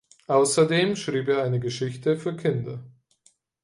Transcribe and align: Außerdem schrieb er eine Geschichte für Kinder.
Außerdem 0.25 0.95
schrieb 0.95 1.27
er 1.27 1.43
eine 1.43 1.59
Geschichte 1.59 2.17
für 2.17 2.35
Kinder. 2.35 2.83